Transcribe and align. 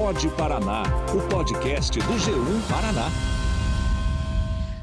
Pode 0.00 0.30
Paraná, 0.36 0.84
o 1.12 1.28
podcast 1.28 1.98
do 1.98 2.14
G1 2.14 2.70
Paraná. 2.70 3.08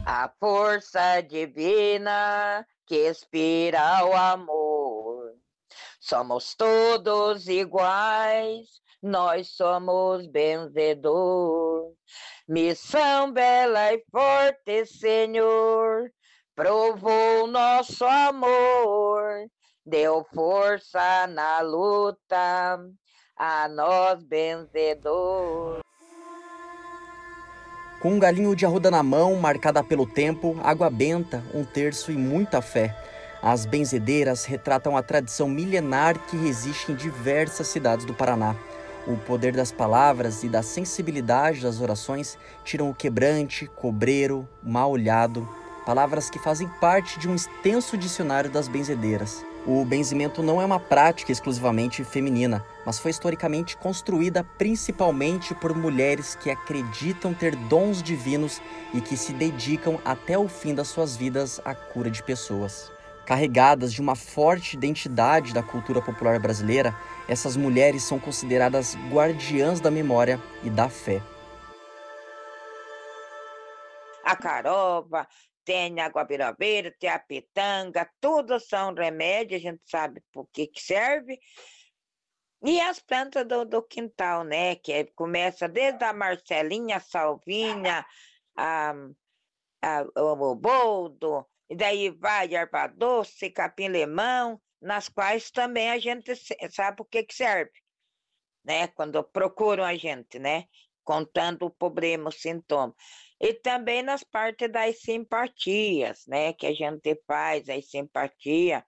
A 0.06 0.30
força 0.38 1.22
divina 1.22 2.68
que 2.86 3.10
inspira 3.10 4.06
o 4.06 4.14
amor. 4.14 5.32
Somos 6.02 6.54
todos 6.54 7.48
iguais, 7.48 8.68
nós 9.02 9.56
somos 9.56 10.28
benzedor. 10.28 11.94
Missão 12.46 13.32
bela 13.32 13.94
e 13.94 14.04
forte, 14.12 14.86
Senhor, 14.86 16.12
provou 16.54 17.48
nosso 17.48 18.04
amor, 18.04 19.48
deu 19.86 20.26
força 20.34 21.26
na 21.28 21.62
luta, 21.62 22.78
a 23.38 23.68
nós 23.68 24.24
benzedor. 24.24 25.80
Com 28.00 28.14
um 28.14 28.20
galinho 28.20 28.56
de 28.56 28.66
arruda 28.66 28.90
na 28.90 29.04
mão, 29.04 29.36
marcada 29.36 29.84
pelo 29.84 30.06
tempo, 30.06 30.58
água 30.64 30.90
benta, 30.90 31.44
um 31.54 31.66
terço 31.66 32.12
e 32.12 32.16
muita 32.16 32.62
fé. 32.62 32.96
As 33.42 33.66
benzedeiras 33.66 34.46
retratam 34.46 34.96
a 34.96 35.04
tradição 35.04 35.50
milenar 35.50 36.18
que 36.28 36.38
resiste 36.38 36.92
em 36.92 36.96
diversas 36.96 37.68
cidades 37.68 38.06
do 38.06 38.14
Paraná. 38.14 38.56
O 39.06 39.18
poder 39.18 39.54
das 39.54 39.72
palavras 39.72 40.44
e 40.44 40.50
da 40.50 40.64
sensibilidade 40.64 41.62
das 41.62 41.82
orações 41.82 42.38
tiram 42.64 42.90
o 42.90 42.96
quebrante, 42.96 43.68
cobreiro, 43.68 44.48
mal 44.64 44.92
olhado, 44.92 45.48
palavras 45.86 46.30
que 46.30 46.40
fazem 46.40 46.68
parte 46.80 47.20
de 47.20 47.28
um 47.28 47.36
extenso 47.36 47.98
dicionário 47.98 48.50
das 48.50 48.68
benzedeiras. 48.68 49.46
O 49.68 49.84
benzimento 49.84 50.44
não 50.44 50.62
é 50.62 50.66
uma 50.66 50.80
prática 50.80 51.32
exclusivamente 51.32 52.04
feminina, 52.04 52.64
mas 52.86 53.00
foi 53.00 53.10
historicamente 53.10 53.76
construída 53.76 54.44
principalmente 54.44 55.56
por 55.56 55.76
mulheres 55.76 56.36
que 56.36 56.52
acreditam 56.52 57.34
ter 57.34 57.56
dons 57.56 58.04
divinos 58.04 58.62
e 58.94 59.02
que 59.02 59.18
se 59.18 59.34
dedicam 59.34 60.00
até 60.06 60.38
o 60.38 60.48
fim 60.48 60.76
das 60.76 60.88
suas 60.88 61.18
vidas 61.18 61.60
à 61.66 61.74
cura 61.74 62.12
de 62.12 62.22
pessoas. 62.22 62.92
Carregadas 63.26 63.92
de 63.92 64.02
uma 64.02 64.16
forte 64.16 64.76
identidade 64.76 65.52
da 65.52 65.64
cultura 65.64 66.00
popular 66.00 66.40
brasileira, 66.40 66.96
essas 67.28 67.58
mulheres 67.58 68.04
são 68.04 68.20
consideradas 68.20 68.96
guardiãs 69.12 69.80
da 69.80 69.90
memória 69.90 70.40
e 70.64 70.70
da 70.70 70.90
fé. 70.90 71.24
A 74.24 74.36
caroba, 74.36 75.28
tem 75.66 76.00
a 76.00 76.08
guabirabeira, 76.08 76.96
tem 77.00 77.10
a 77.10 77.20
pitanga, 77.20 78.10
tudo 78.22 78.60
são 78.60 78.94
remédios, 78.94 79.60
a 79.60 79.64
gente 79.72 79.82
sabe 79.86 80.24
por 80.32 80.48
que, 80.54 80.68
que 80.68 80.82
serve. 80.82 81.40
E 82.64 82.80
as 82.80 83.00
plantas 83.00 83.48
do, 83.48 83.66
do 83.66 83.84
quintal, 83.84 84.44
né? 84.44 84.76
Que 84.76 84.94
é, 84.94 85.04
começa 85.16 85.68
desde 85.68 86.04
a 86.04 86.14
marcelinha, 86.14 86.98
a 86.98 87.00
salvinha, 87.00 88.06
a, 88.56 88.94
a, 89.82 90.04
o, 90.16 90.52
o 90.52 90.56
boldo, 90.56 91.46
e 91.70 91.76
daí 91.76 92.10
vai 92.12 92.54
erva 92.54 92.88
doce, 92.88 93.50
capim-limão, 93.50 94.62
nas 94.82 95.10
quais 95.10 95.50
também 95.52 95.90
a 95.90 95.98
gente 95.98 96.32
sabe 96.72 97.02
o 97.02 97.06
que, 97.06 97.24
que 97.24 97.34
serve, 97.34 97.72
né? 98.64 98.88
Quando 98.90 99.24
procuram 99.24 99.84
a 99.84 99.96
gente, 99.96 100.38
né? 100.40 100.66
Contando 101.04 101.66
o 101.66 101.72
problema, 101.72 102.30
o 102.30 102.32
sintoma. 102.32 102.96
E 103.40 103.54
também 103.54 104.02
nas 104.02 104.24
partes 104.24 104.72
das 104.72 105.00
simpatias, 105.02 106.26
né? 106.28 106.54
Que 106.54 106.68
a 106.68 106.74
gente 106.74 107.22
faz 107.28 107.68
as 107.70 107.90
simpatias, 107.90 108.84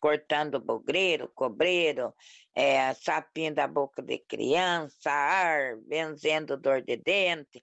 cortando 0.00 0.60
bugreiro, 0.60 1.30
cobreiro, 1.34 2.14
é, 2.54 2.94
sapinho 2.94 3.54
da 3.54 3.66
boca 3.66 4.02
de 4.02 4.18
criança, 4.18 5.10
ar, 5.10 5.76
benzendo 5.88 6.56
dor 6.56 6.82
de 6.82 6.96
dente, 6.96 7.62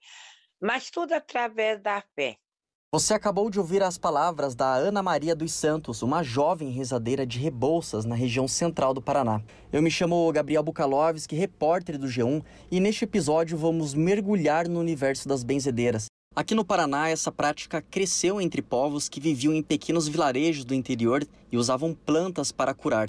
mas 0.60 0.90
tudo 0.90 1.12
através 1.12 1.80
da 1.80 2.02
fé. 2.14 2.36
Você 2.94 3.14
acabou 3.14 3.48
de 3.48 3.58
ouvir 3.58 3.82
as 3.82 3.96
palavras 3.96 4.54
da 4.54 4.74
Ana 4.74 5.02
Maria 5.02 5.34
dos 5.34 5.54
Santos, 5.54 6.02
uma 6.02 6.22
jovem 6.22 6.68
rezadeira 6.68 7.24
de 7.24 7.38
Rebouças, 7.38 8.04
na 8.04 8.14
região 8.14 8.46
central 8.46 8.92
do 8.92 9.00
Paraná. 9.00 9.40
Eu 9.72 9.80
me 9.80 9.90
chamo 9.90 10.30
Gabriel 10.30 10.62
Bukalovski, 10.62 11.34
repórter 11.34 11.96
do 11.96 12.06
G1, 12.06 12.44
e 12.70 12.80
neste 12.80 13.04
episódio 13.04 13.56
vamos 13.56 13.94
mergulhar 13.94 14.68
no 14.68 14.78
universo 14.78 15.26
das 15.26 15.42
benzedeiras. 15.42 16.04
Aqui 16.36 16.54
no 16.54 16.66
Paraná, 16.66 17.08
essa 17.08 17.32
prática 17.32 17.80
cresceu 17.80 18.38
entre 18.38 18.60
povos 18.60 19.08
que 19.08 19.20
viviam 19.20 19.54
em 19.54 19.62
pequenos 19.62 20.06
vilarejos 20.06 20.66
do 20.66 20.74
interior 20.74 21.26
e 21.50 21.56
usavam 21.56 21.94
plantas 21.94 22.52
para 22.52 22.74
curar 22.74 23.08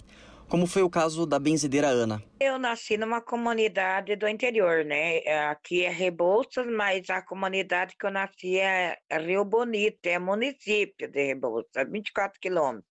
como 0.53 0.67
foi 0.67 0.83
o 0.83 0.89
caso 0.89 1.25
da 1.25 1.39
benzedeira 1.39 1.87
Ana. 1.87 2.23
Eu 2.39 2.59
nasci 2.59 2.95
numa 2.95 3.19
comunidade 3.19 4.15
do 4.15 4.27
interior, 4.27 4.85
né? 4.85 5.17
Aqui 5.49 5.83
é 5.83 5.89
Rebouças, 5.89 6.67
mas 6.67 7.09
a 7.09 7.23
comunidade 7.23 7.95
que 7.97 8.05
eu 8.05 8.11
nasci 8.11 8.59
é 8.59 8.95
Rio 9.11 9.43
Bonito, 9.43 10.05
é 10.05 10.19
município 10.19 11.07
de 11.07 11.25
Rebouças, 11.25 11.89
24 11.91 12.39
quilômetros. 12.39 12.87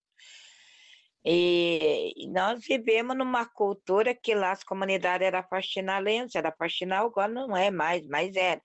E 1.23 2.27
nós 2.33 2.59
vivemos 2.67 3.15
numa 3.15 3.45
cultura 3.45 4.13
que 4.13 4.35
lá 4.35 4.51
as 4.51 4.61
comunidades 4.65 5.25
eram 5.25 5.47
faxinalense, 5.49 6.37
era 6.37 6.51
faxinal, 6.51 7.05
agora 7.05 7.31
não 7.31 7.55
é 7.55 7.71
mais, 7.71 8.05
mas 8.07 8.35
era. 8.35 8.61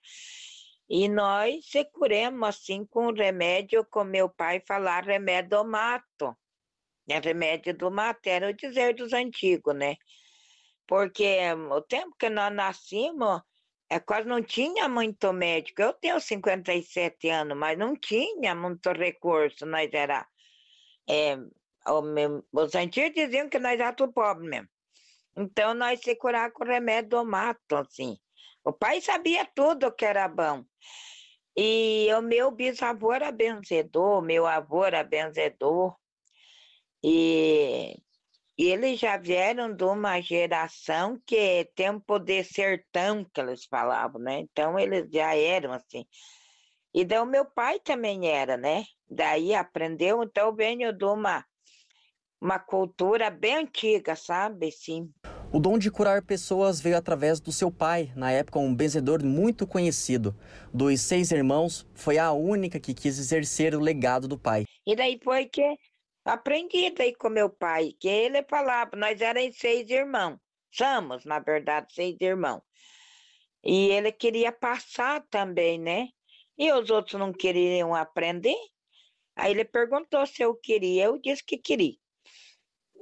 E 0.89 1.07
nós 1.07 1.65
se 1.69 1.85
curemos 1.85 2.49
assim 2.49 2.85
com 2.85 3.13
remédio, 3.13 3.87
como 3.89 4.11
meu 4.11 4.27
pai 4.27 4.61
falar, 4.67 5.05
remédio 5.05 5.51
do 5.51 5.63
mato 5.63 6.35
é 7.09 7.19
remédio 7.19 7.73
do 7.75 7.89
materno, 7.91 8.47
o 8.47 8.53
dizer 8.53 8.93
dos 8.95 9.13
antigos, 9.13 9.75
né? 9.75 9.95
Porque 10.87 11.37
o 11.71 11.81
tempo 11.81 12.15
que 12.17 12.29
nós 12.29 12.53
nascemos, 12.53 13.41
é, 13.89 13.99
quase 13.99 14.27
não 14.27 14.41
tinha 14.41 14.87
muito 14.87 15.31
médico. 15.33 15.81
Eu 15.81 15.93
tenho 15.93 16.19
57 16.19 17.29
anos, 17.29 17.57
mas 17.57 17.77
não 17.77 17.95
tinha 17.95 18.55
muito 18.55 18.91
recurso. 18.91 19.65
Nós 19.65 19.89
era. 19.93 20.27
É, 21.09 21.37
os 22.53 22.75
antigos 22.75 23.13
diziam 23.15 23.49
que 23.49 23.59
nós 23.59 23.73
éramos 23.73 23.95
tudo 23.97 24.13
pobre 24.13 24.47
mesmo. 24.47 24.67
Então, 25.35 25.73
nós 25.73 26.01
se 26.01 26.15
curar 26.15 26.51
com 26.51 26.63
remédio 26.63 27.09
do 27.09 27.25
mato, 27.25 27.75
assim. 27.75 28.17
O 28.63 28.73
pai 28.73 29.01
sabia 29.01 29.45
tudo 29.55 29.91
que 29.91 30.05
era 30.05 30.27
bom. 30.27 30.63
E 31.55 32.07
o 32.13 32.21
meu 32.21 32.51
bisavô 32.51 33.13
era 33.13 33.31
benzedor, 33.31 34.21
meu 34.21 34.45
avô 34.45 34.85
era 34.85 35.03
benzedor. 35.03 35.95
E, 37.03 37.95
e 38.57 38.65
eles 38.65 38.99
já 38.99 39.17
vieram 39.17 39.73
de 39.73 39.83
uma 39.83 40.19
geração 40.21 41.19
que 41.25 41.69
tem 41.75 41.89
um 41.89 41.99
poder 41.99 42.43
sertão, 42.43 43.25
que 43.33 43.39
eles 43.39 43.65
falavam, 43.65 44.21
né? 44.21 44.39
Então 44.39 44.77
eles 44.77 45.09
já 45.11 45.35
eram 45.35 45.73
assim. 45.73 46.05
E 46.93 47.05
daí 47.05 47.19
o 47.19 47.25
meu 47.25 47.45
pai 47.45 47.79
também 47.79 48.27
era, 48.27 48.57
né? 48.57 48.83
Daí 49.09 49.53
aprendeu, 49.53 50.23
então 50.23 50.47
eu 50.47 50.55
venho 50.55 50.91
de 50.91 51.05
uma, 51.05 51.45
uma 52.41 52.59
cultura 52.59 53.29
bem 53.29 53.55
antiga, 53.55 54.15
sabe? 54.15 54.71
Sim. 54.71 55.09
O 55.51 55.59
dom 55.59 55.79
de 55.79 55.89
curar 55.89 56.21
pessoas 56.21 56.79
veio 56.79 56.95
através 56.95 57.39
do 57.39 57.51
seu 57.51 57.71
pai, 57.71 58.11
na 58.15 58.31
época 58.31 58.59
um 58.59 58.73
benzedor 58.73 59.23
muito 59.23 59.65
conhecido. 59.65 60.35
Dos 60.71 61.01
seis 61.01 61.31
irmãos, 61.31 61.87
foi 61.95 62.19
a 62.19 62.31
única 62.31 62.79
que 62.79 62.93
quis 62.93 63.17
exercer 63.17 63.73
o 63.73 63.79
legado 63.79 64.27
do 64.27 64.37
pai. 64.37 64.65
E 64.85 64.95
daí 64.95 65.19
foi 65.23 65.45
que 65.45 65.75
Aprendi 66.25 66.91
daí 66.91 67.15
com 67.15 67.29
meu 67.29 67.49
pai, 67.49 67.93
que 67.99 68.07
ele 68.07 68.43
falava, 68.43 68.95
nós 68.95 69.19
éramos 69.21 69.57
seis 69.57 69.89
irmãos, 69.89 70.37
somos, 70.71 71.25
na 71.25 71.39
verdade, 71.39 71.93
seis 71.93 72.17
irmãos. 72.19 72.61
E 73.63 73.89
ele 73.89 74.11
queria 74.11 74.51
passar 74.51 75.25
também, 75.29 75.79
né? 75.79 76.09
E 76.57 76.71
os 76.71 76.89
outros 76.89 77.19
não 77.19 77.31
queriam 77.33 77.95
aprender. 77.95 78.57
Aí 79.35 79.51
ele 79.51 79.65
perguntou 79.65 80.25
se 80.25 80.41
eu 80.41 80.55
queria, 80.55 81.05
eu 81.05 81.17
disse 81.17 81.43
que 81.43 81.57
queria. 81.57 81.97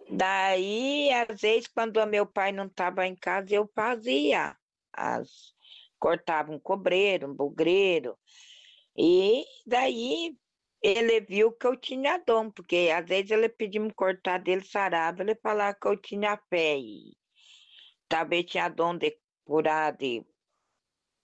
Daí, 0.10 1.12
às 1.12 1.42
vezes, 1.42 1.68
quando 1.68 2.06
meu 2.08 2.26
pai 2.26 2.52
não 2.52 2.68
estava 2.68 3.06
em 3.06 3.16
casa, 3.16 3.54
eu 3.54 3.70
fazia. 3.76 4.56
As... 4.94 5.56
Cortava 6.00 6.52
um 6.52 6.60
cobreiro, 6.60 7.28
um 7.30 7.34
bugreiro. 7.34 8.18
E 8.96 9.44
daí 9.66 10.36
ele 10.82 11.22
viu 11.22 11.52
que 11.52 11.66
eu 11.68 11.76
tinha 11.76 12.18
dom, 12.26 12.52
porque 12.52 12.92
às 12.96 13.06
vezes 13.06 13.32
ele 13.32 13.50
pedia 13.50 13.82
me 13.82 13.94
cortar 13.94 14.40
dele 14.40 14.64
sarava, 14.64 15.22
ele 15.22 15.36
falava 15.36 15.78
que 15.80 15.88
eu 15.88 15.98
tinha 15.98 16.38
fé 16.50 16.78
e 16.78 17.18
talvez 18.08 18.46
tinha 18.46 18.70
dom 18.70 18.98
de 18.98 19.18
curar, 19.44 19.96
de, 19.96 20.26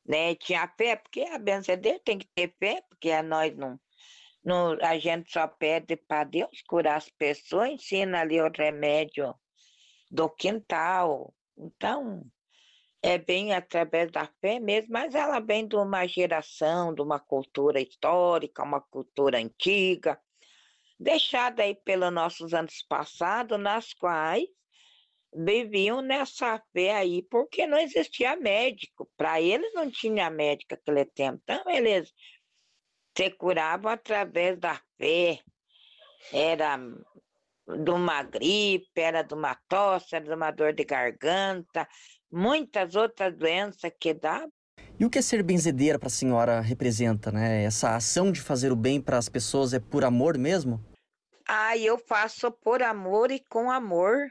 né, 0.05 0.35
tinha 0.35 0.67
fé, 0.77 0.95
porque 0.95 1.21
a 1.21 1.37
benzedeira 1.37 1.99
tem 2.03 2.17
que 2.17 2.27
ter 2.33 2.53
fé, 2.59 2.81
porque 2.89 3.11
a 3.11 3.21
nós 3.23 3.55
não, 3.55 3.79
não 4.43 4.77
a 4.81 4.97
gente 4.97 5.31
só 5.31 5.47
pede 5.47 5.95
para 5.95 6.23
Deus 6.23 6.61
curar 6.67 6.97
as 6.97 7.09
pessoas, 7.09 7.69
ensina 7.69 8.21
ali 8.21 8.41
o 8.41 8.51
remédio 8.51 9.33
do 10.09 10.29
quintal, 10.29 11.33
então 11.57 12.23
é 13.03 13.17
bem 13.17 13.53
através 13.53 14.09
da 14.09 14.25
fé 14.39 14.61
mesmo, 14.61 14.93
mas 14.93 15.13
ela 15.13 15.41
vem 15.41 15.67
de 15.67 15.75
uma 15.75 16.07
geração, 16.07 16.95
de 16.95 17.01
uma 17.01 17.19
cultura 17.19 17.81
histórica, 17.81 18.63
uma 18.63 18.79
cultura 18.79 19.37
antiga, 19.37 20.17
deixada 20.97 21.63
aí 21.63 21.75
pelos 21.75 22.13
nossos 22.13 22.53
anos 22.53 22.81
passados, 22.87 23.59
nas 23.59 23.93
quais 23.93 24.47
viviam 25.35 26.01
nessa 26.01 26.63
fé 26.71 26.95
aí, 26.95 27.21
porque 27.23 27.67
não 27.67 27.77
existia 27.77 28.37
médico. 28.37 29.11
Para 29.17 29.41
eles 29.41 29.73
não 29.73 29.91
tinha 29.91 30.29
médico 30.29 30.73
naquele 30.73 31.03
tempo. 31.05 31.41
Então, 31.43 31.69
eles 31.69 32.09
se 33.17 33.29
curavam 33.31 33.91
através 33.91 34.57
da 34.57 34.79
fé. 34.97 35.39
Era 36.31 36.77
de 36.77 37.91
uma 37.91 38.23
gripe, 38.23 38.89
era 38.95 39.23
de 39.23 39.33
uma 39.33 39.55
tosse, 39.67 40.15
era 40.15 40.23
de 40.23 40.33
uma 40.33 40.51
dor 40.51 40.73
de 40.73 40.83
garganta, 40.85 41.87
muitas 42.33 42.95
outras 42.95 43.37
doenças 43.37 43.91
que 43.99 44.13
dá. 44.13 44.47
E 44.99 45.05
o 45.05 45.09
que 45.09 45.19
é 45.19 45.21
ser 45.21 45.43
benzedeira 45.43 45.99
para 45.99 46.07
a 46.07 46.11
senhora 46.11 46.59
representa, 46.61 47.31
né? 47.31 47.63
Essa 47.63 47.95
ação 47.95 48.31
de 48.31 48.41
fazer 48.41 48.71
o 48.71 48.75
bem 48.75 48.99
para 48.99 49.17
as 49.17 49.29
pessoas 49.29 49.73
é 49.73 49.79
por 49.79 50.03
amor 50.03 50.37
mesmo? 50.37 50.83
Ah, 51.47 51.77
eu 51.77 51.97
faço 51.97 52.51
por 52.51 52.81
amor 52.81 53.31
e 53.31 53.39
com 53.49 53.69
amor 53.69 54.27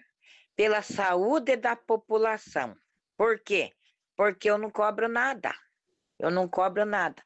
pela 0.56 0.82
saúde 0.82 1.56
da 1.56 1.76
população. 1.76 2.74
Por 3.16 3.38
quê? 3.38 3.72
Porque 4.16 4.50
eu 4.50 4.58
não 4.58 4.70
cobro 4.70 5.08
nada. 5.08 5.54
Eu 6.18 6.30
não 6.30 6.48
cobro 6.48 6.84
nada. 6.84 7.22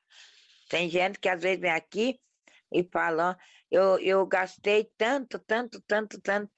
Tem 0.68 0.90
gente 0.90 1.18
que 1.18 1.28
às 1.28 1.40
vezes 1.40 1.60
vem 1.60 1.70
aqui 1.70 2.18
e 2.72 2.82
fala, 2.84 3.38
eu, 3.70 3.98
eu 4.00 4.26
gastei 4.26 4.90
tanto, 4.96 5.38
tanto, 5.38 5.80
tanto, 5.86 6.20
tanto. 6.20 6.50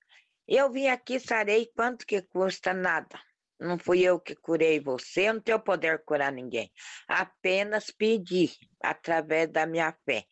Eu 0.47 0.71
vim 0.71 0.89
aqui, 0.89 1.21
sarei, 1.21 1.71
quanto 1.75 2.07
que 2.07 2.23
custa? 2.23 2.73
Nada. 2.73 3.21
Não 3.61 3.79
fui 3.79 4.03
eu 4.03 4.21
que 4.21 4.37
curei 4.37 4.79
você, 4.79 5.29
eu 5.29 5.35
não 5.35 5.41
tenho 5.41 5.61
poder 5.61 6.05
curar 6.05 6.31
ninguém. 6.31 6.71
Apenas 7.09 7.91
pedi, 7.91 8.51
através 8.81 9.51
da 9.51 9.67
minha 9.67 9.93
fé. 10.05 10.25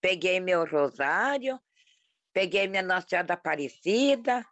Peguei 0.00 0.40
meu 0.40 0.64
rosário, 0.64 1.60
peguei 2.32 2.66
minha 2.66 2.82
Nossa 2.82 3.06
Senhora 3.08 3.28
da 3.28 3.34
Aparecida, 3.34 4.44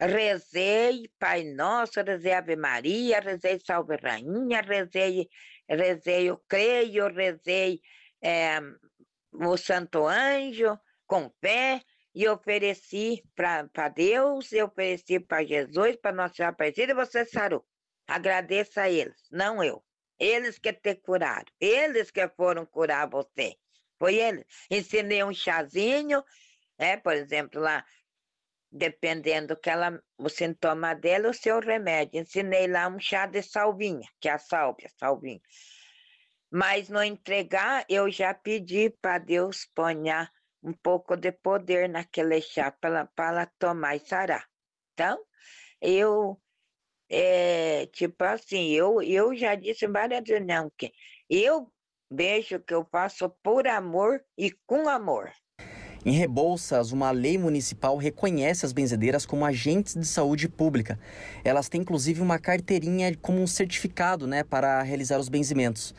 rezei 0.00 1.08
Pai 1.18 1.44
Nosso, 1.44 2.02
rezei 2.02 2.32
Ave 2.32 2.56
Maria, 2.56 3.20
rezei 3.20 3.60
Salve 3.64 3.96
Rainha, 3.96 4.60
rezei, 4.60 5.28
rezei 5.68 6.30
o 6.30 6.38
Creio, 6.48 7.06
rezei 7.08 7.80
é, 8.20 8.58
o 9.32 9.56
Santo 9.56 10.06
Anjo 10.06 10.78
com 11.06 11.32
fé 11.40 11.80
e 12.14 12.26
ofereci 12.28 13.22
para 13.34 13.88
Deus, 13.88 14.52
e 14.52 14.62
ofereci 14.62 15.20
para 15.20 15.44
Jesus, 15.44 15.96
para 15.96 16.12
Nossa 16.12 16.34
Senhora 16.34 16.52
Aparecida, 16.52 16.92
e 16.92 16.94
você 16.94 17.24
sarou. 17.24 17.64
Agradeça 18.06 18.82
a 18.82 18.90
eles, 18.90 19.28
não 19.30 19.62
eu. 19.62 19.84
Eles 20.18 20.58
que 20.58 20.72
te 20.72 20.96
curaram, 20.96 21.46
eles 21.60 22.10
que 22.10 22.26
foram 22.30 22.66
curar 22.66 23.08
você. 23.08 23.56
Foi 23.98 24.16
eles. 24.16 24.44
Ensinei 24.70 25.22
um 25.22 25.32
chazinho, 25.32 26.24
é, 26.78 26.96
por 26.96 27.12
exemplo, 27.12 27.60
lá, 27.60 27.84
dependendo 28.70 29.56
que 29.56 29.70
ela, 29.70 30.02
o 30.16 30.28
sintoma 30.28 30.94
dela, 30.94 31.30
o 31.30 31.34
seu 31.34 31.60
remédio. 31.60 32.20
Ensinei 32.20 32.66
lá 32.66 32.88
um 32.88 32.98
chá 32.98 33.26
de 33.26 33.42
salvinha, 33.42 34.08
que 34.20 34.28
é 34.28 34.32
a 34.32 34.38
sálvia, 34.38 34.90
salvinha. 34.96 35.40
Mas 36.50 36.88
no 36.88 37.02
entregar, 37.02 37.84
eu 37.88 38.10
já 38.10 38.32
pedi 38.32 38.90
para 38.90 39.18
Deus 39.18 39.68
ponhar 39.74 40.30
um 40.62 40.72
pouco 40.72 41.16
de 41.16 41.32
poder 41.32 41.88
naquele 41.88 42.40
chá 42.40 42.70
para 42.70 43.08
ela 43.18 43.46
tomar 43.58 43.96
e 43.96 44.00
sarar. 44.00 44.46
Então, 44.92 45.18
eu, 45.80 46.40
é, 47.08 47.86
tipo 47.86 48.24
assim, 48.24 48.70
eu, 48.70 49.00
eu 49.02 49.34
já 49.36 49.54
disse 49.54 49.86
várias 49.86 50.22
vezes, 50.26 50.46
não, 50.46 50.70
que 50.76 50.92
eu 51.30 51.72
vejo 52.10 52.60
que 52.60 52.74
eu 52.74 52.86
faço 52.90 53.28
por 53.42 53.66
amor 53.66 54.24
e 54.36 54.52
com 54.66 54.88
amor. 54.88 55.30
Em 56.04 56.12
Rebouças, 56.12 56.92
uma 56.92 57.10
lei 57.10 57.36
municipal 57.36 57.96
reconhece 57.96 58.64
as 58.64 58.72
benzedeiras 58.72 59.26
como 59.26 59.44
agentes 59.44 59.94
de 59.94 60.06
saúde 60.06 60.48
pública. 60.48 60.98
Elas 61.44 61.68
têm 61.68 61.80
inclusive 61.80 62.22
uma 62.22 62.38
carteirinha 62.38 63.14
como 63.16 63.40
um 63.40 63.46
certificado 63.46 64.26
né, 64.26 64.44
para 64.44 64.80
realizar 64.82 65.18
os 65.18 65.28
benzimentos. 65.28 65.94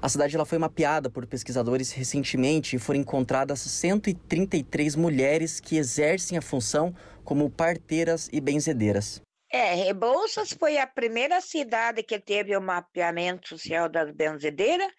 A 0.00 0.08
cidade 0.08 0.36
ela 0.36 0.46
foi 0.46 0.58
mapeada 0.58 1.10
por 1.10 1.26
pesquisadores 1.26 1.90
recentemente 1.90 2.76
e 2.76 2.78
foram 2.78 3.00
encontradas 3.00 3.60
133 3.60 4.94
mulheres 4.94 5.58
que 5.58 5.76
exercem 5.76 6.38
a 6.38 6.42
função 6.42 6.94
como 7.24 7.50
parteiras 7.50 8.28
e 8.32 8.40
benzedeiras. 8.40 9.20
É, 9.50 9.74
Rebouças 9.74 10.52
foi 10.52 10.78
a 10.78 10.86
primeira 10.86 11.40
cidade 11.40 12.02
que 12.02 12.18
teve 12.20 12.56
o 12.56 12.60
mapeamento 12.60 13.48
social 13.48 13.88
das 13.88 14.10
benzedeiras, 14.12 14.92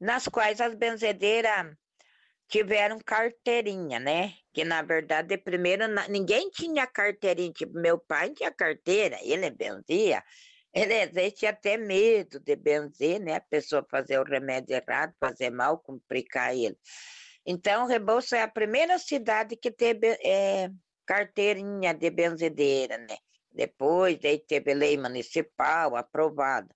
nas 0.00 0.26
quais 0.28 0.60
as 0.60 0.74
benzedeiras 0.74 1.66
tiveram 2.48 2.98
carteirinha, 2.98 4.00
né? 4.00 4.34
Que 4.52 4.64
na 4.64 4.82
verdade, 4.82 5.36
primeiro, 5.36 5.84
ninguém 6.08 6.50
tinha 6.50 6.86
carteirinha. 6.86 7.52
Tipo, 7.52 7.78
meu 7.78 7.98
pai 7.98 8.30
tinha 8.30 8.50
carteira, 8.50 9.18
ele 9.22 9.50
benzia. 9.50 10.22
Ele 10.72 10.94
existe 10.94 11.46
até 11.46 11.76
medo 11.76 12.38
de 12.38 12.54
benzer, 12.54 13.20
né? 13.20 13.34
A 13.34 13.40
pessoa 13.40 13.84
fazer 13.90 14.20
o 14.20 14.24
remédio 14.24 14.76
errado, 14.76 15.12
fazer 15.18 15.50
mal, 15.50 15.78
complicar 15.78 16.56
ele. 16.56 16.78
Então, 17.44 17.86
Rebouça 17.86 18.36
é 18.36 18.42
a 18.42 18.48
primeira 18.48 18.98
cidade 18.98 19.56
que 19.56 19.70
teve 19.70 20.16
é, 20.24 20.70
carteirinha 21.04 21.92
de 21.92 22.08
benzedeira, 22.10 22.98
né? 22.98 23.16
Depois, 23.50 24.18
daí 24.20 24.38
teve 24.38 24.72
lei 24.74 24.96
municipal 24.96 25.96
aprovada. 25.96 26.72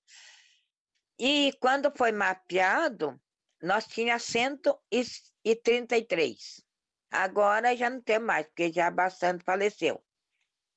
E 1.18 1.52
quando 1.60 1.92
foi 1.96 2.10
mapeado, 2.10 3.20
nós 3.62 3.86
tínhamos 3.86 4.24
133. 4.24 6.64
Agora 7.10 7.76
já 7.76 7.88
não 7.88 8.02
tem 8.02 8.18
mais, 8.18 8.46
porque 8.46 8.72
já 8.72 8.90
bastante 8.90 9.44
faleceu. 9.44 10.02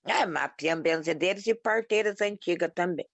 É, 0.08 0.26
mapeamos 0.26 0.84
benzedeiras 0.84 1.46
e 1.48 1.54
parteiras 1.54 2.22
antigas 2.22 2.72
também. 2.74 3.06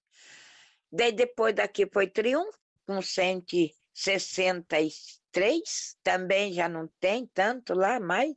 Daí 0.91 1.11
depois 1.11 1.55
daqui 1.55 1.89
foi 1.91 2.05
Triunfo, 2.07 2.55
com 2.85 3.01
163, 3.01 5.97
também 6.03 6.53
já 6.53 6.69
não 6.69 6.87
tem 6.99 7.25
tanto 7.33 7.73
lá 7.73 7.99
mais. 7.99 8.35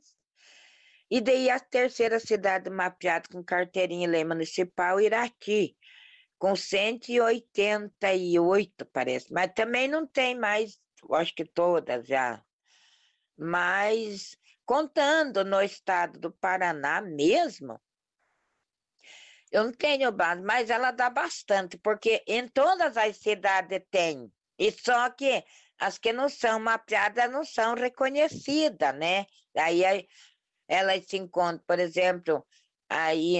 E 1.09 1.21
daí 1.21 1.49
a 1.51 1.59
terceira 1.59 2.19
cidade 2.19 2.69
mapeada 2.69 3.29
com 3.31 3.41
carteirinha 3.43 4.09
lei 4.09 4.25
municipal, 4.25 4.99
Irati, 4.99 5.77
com 6.39 6.55
188, 6.55 8.85
parece. 8.87 9.31
Mas 9.31 9.51
também 9.53 9.87
não 9.87 10.07
tem 10.07 10.33
mais, 10.35 10.79
acho 11.11 11.35
que 11.35 11.45
todas 11.45 12.07
já. 12.07 12.43
Mas 13.37 14.35
contando 14.65 15.45
no 15.45 15.61
estado 15.61 16.19
do 16.19 16.31
Paraná 16.31 17.01
mesmo, 17.01 17.79
eu 19.51 19.63
não 19.65 19.71
tenho 19.71 20.11
base, 20.11 20.41
mas 20.41 20.69
ela 20.69 20.91
dá 20.91 21.09
bastante, 21.09 21.77
porque 21.77 22.23
em 22.27 22.47
todas 22.47 22.97
as 22.97 23.17
cidades 23.17 23.81
tem. 23.89 24.31
E 24.57 24.71
só 24.71 25.09
que 25.09 25.43
as 25.79 25.97
que 25.97 26.11
não 26.11 26.27
são 26.27 26.59
mapeadas 26.59 27.31
não 27.31 27.45
são 27.45 27.75
reconhecidas, 27.75 28.95
né? 28.95 29.25
Aí 29.55 30.07
elas 30.67 31.05
se 31.05 31.17
encontram, 31.17 31.63
por 31.65 31.79
exemplo, 31.79 32.45
aí 32.89 33.37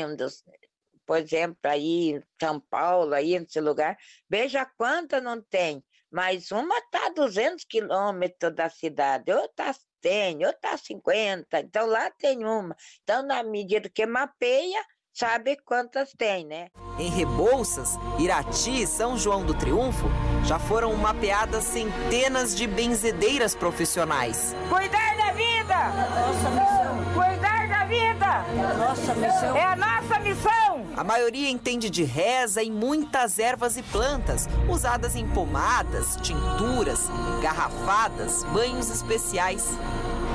por 1.05 1.17
exemplo, 1.17 1.57
aí 1.63 2.15
em 2.15 2.23
São 2.39 2.59
Paulo, 2.59 3.13
aí 3.13 3.39
nesse 3.39 3.61
lugar, 3.61 3.97
veja 4.29 4.65
quanta 4.65 5.21
não 5.21 5.41
tem. 5.41 5.83
Mas 6.11 6.51
uma 6.51 6.77
está 6.79 7.07
a 7.07 7.09
200 7.09 7.63
quilômetros 7.65 8.53
da 8.53 8.69
cidade, 8.69 9.31
outra 9.31 9.73
tem, 10.01 10.45
outra 10.45 10.71
a 10.71 10.77
50, 10.77 11.59
então 11.59 11.85
lá 11.85 12.11
tem 12.11 12.45
uma. 12.45 12.75
Então, 13.03 13.23
na 13.23 13.43
medida 13.43 13.89
que 13.89 14.05
mapeia, 14.05 14.83
sabe 15.17 15.57
quantas 15.65 16.13
tem, 16.15 16.45
né? 16.45 16.67
Em 16.99 17.09
Rebouças, 17.09 17.97
Irati 18.19 18.83
e 18.83 18.87
São 18.87 19.17
João 19.17 19.43
do 19.43 19.53
Triunfo, 19.55 20.07
já 20.45 20.59
foram 20.59 20.93
mapeadas 20.95 21.63
centenas 21.63 22.55
de 22.55 22.67
benzedeiras 22.67 23.55
profissionais. 23.55 24.55
Cuidar 24.69 25.17
da 25.17 25.31
vida! 25.31 25.73
É 25.73 26.09
nossa 26.21 26.49
missão. 26.51 27.13
Cuidar 27.15 27.67
da 27.67 27.85
vida! 27.85 28.25
É 28.25 28.77
nossa 28.77 29.15
missão. 29.15 29.57
É 29.57 29.63
a 29.63 29.75
nossa 29.75 30.19
missão! 30.19 30.85
A 30.95 31.03
maioria 31.03 31.49
entende 31.49 31.89
de 31.89 32.03
reza 32.03 32.61
e 32.61 32.69
muitas 32.69 33.39
ervas 33.39 33.75
e 33.75 33.83
plantas, 33.83 34.47
usadas 34.69 35.15
em 35.15 35.27
pomadas, 35.27 36.15
tinturas, 36.21 37.09
garrafadas, 37.41 38.43
banhos 38.45 38.89
especiais. 38.91 39.77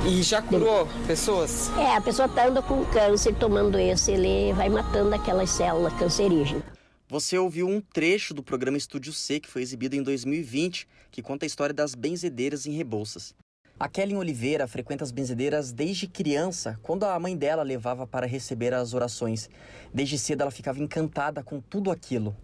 E 0.04 0.20
já 0.20 0.42
curou 0.42 0.88
pessoas? 1.06 1.70
É, 1.78 1.94
a 1.94 2.00
pessoa 2.00 2.28
tá 2.28 2.48
andando 2.48 2.66
com 2.66 2.84
câncer, 2.86 3.38
tomando 3.38 3.78
esse, 3.78 4.10
ele 4.10 4.52
vai 4.52 4.68
matando 4.68 5.14
aquelas 5.14 5.48
células 5.48 5.92
cancerígenas. 5.92 6.64
Você 7.08 7.38
ouviu 7.38 7.68
um 7.68 7.80
trecho 7.80 8.34
do 8.34 8.42
programa 8.42 8.76
Estúdio 8.76 9.12
C, 9.12 9.38
que 9.38 9.48
foi 9.48 9.62
exibido 9.62 9.94
em 9.94 10.02
2020, 10.02 10.88
que 11.08 11.22
conta 11.22 11.44
a 11.44 11.46
história 11.46 11.72
das 11.72 11.94
benzedeiras 11.94 12.66
em 12.66 12.72
Rebouças. 12.72 13.32
A 13.78 13.88
Kellen 13.88 14.16
Oliveira 14.16 14.66
frequenta 14.66 15.04
as 15.04 15.12
benzedeiras 15.12 15.72
desde 15.72 16.08
criança, 16.08 16.76
quando 16.82 17.04
a 17.04 17.16
mãe 17.20 17.36
dela 17.36 17.62
levava 17.62 18.04
para 18.04 18.26
receber 18.26 18.74
as 18.74 18.94
orações. 18.94 19.48
Desde 19.94 20.18
cedo 20.18 20.40
ela 20.40 20.50
ficava 20.50 20.80
encantada 20.80 21.44
com 21.44 21.60
tudo 21.60 21.92
aquilo. 21.92 22.34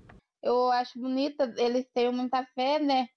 Eu 0.41 0.71
acho 0.71 0.97
bonita, 0.97 1.53
eles 1.57 1.87
têm 1.93 2.13
muita 2.13 2.47
fé, 2.55 2.79
né? 2.79 3.09